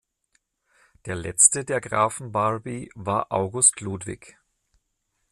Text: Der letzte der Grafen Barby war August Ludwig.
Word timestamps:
Der 1.05 1.13
letzte 1.15 1.63
der 1.63 1.79
Grafen 1.79 2.31
Barby 2.31 2.89
war 2.95 3.31
August 3.31 3.81
Ludwig. 3.81 4.35